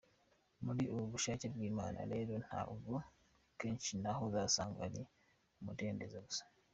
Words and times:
Muri 0.65 0.81
ubu 0.93 1.05
bushake 1.13 1.45
bw’Imana 1.53 1.99
rero 2.11 2.33
ntabwo 2.45 2.93
kenshi 3.59 3.91
naho 4.01 4.21
uzasanga 4.29 4.79
ari 4.87 5.01
umudendezo 5.59 6.17
gusa. 6.27 6.43